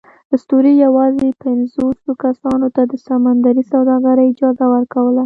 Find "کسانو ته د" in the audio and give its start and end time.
2.25-2.93